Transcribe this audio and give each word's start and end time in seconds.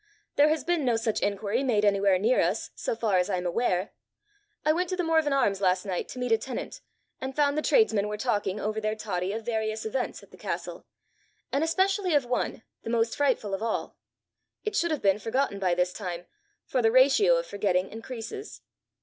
There 0.35 0.49
has 0.49 0.63
been 0.63 0.83
no 0.83 0.95
such 0.95 1.21
inquiry 1.21 1.61
made 1.63 1.85
anywhere 1.85 2.17
near 2.17 2.39
us, 2.41 2.71
so 2.73 2.95
far 2.95 3.19
as 3.19 3.29
I 3.29 3.37
am 3.37 3.45
aware. 3.45 3.91
I 4.65 4.73
went 4.73 4.89
to 4.89 4.95
the 4.95 5.03
Morven 5.03 5.31
Arms 5.31 5.61
last 5.61 5.85
night 5.85 6.07
to 6.09 6.17
meet 6.17 6.31
a 6.31 6.39
tenant, 6.39 6.81
and 7.19 7.35
found 7.35 7.55
the 7.55 7.61
tradesmen 7.61 8.07
were 8.07 8.17
talking, 8.17 8.59
over 8.59 8.81
their 8.81 8.95
toddy, 8.95 9.31
of 9.31 9.45
various 9.45 9.85
events 9.85 10.23
at 10.23 10.31
the 10.31 10.37
castle, 10.37 10.87
and 11.51 11.63
especially 11.63 12.15
of 12.15 12.25
one, 12.25 12.63
the 12.81 12.89
most 12.89 13.15
frightful 13.15 13.53
of 13.53 13.61
all. 13.61 13.95
It 14.65 14.75
should 14.75 14.89
have 14.89 15.03
been 15.03 15.19
forgotten 15.19 15.59
by 15.59 15.75
this 15.75 15.93
time, 15.93 16.25
for 16.65 16.81
the 16.81 16.89
ratio 16.91 17.35
of 17.35 17.45
forgetting, 17.45 17.89
increases." 17.91 18.61